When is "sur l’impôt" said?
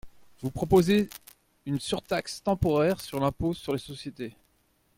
3.01-3.53